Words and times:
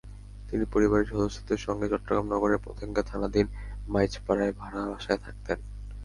তিনি 0.49 0.65
পরিবারের 0.65 1.09
সদস্যদের 1.09 1.59
সঙ্গে 1.59 1.85
চট্টগ্রাম 1.89 2.25
নগরের 2.27 2.63
পতেঙ্গা 2.65 3.03
থানাধীন 3.03 3.47
মাইজপাড়ায় 3.87 4.53
ভাড়া 4.53 4.81
বাসায় 4.87 5.19
থাকতেন। 5.19 5.57